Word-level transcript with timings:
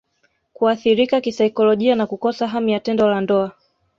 Kuathirika 0.53 1.21
kisaikolojia 1.21 1.95
na 1.95 2.07
Kukosa 2.07 2.47
hamu 2.47 2.69
ya 2.69 2.79
tendo 2.79 3.07
la 3.09 3.21
ndoa 3.21 3.51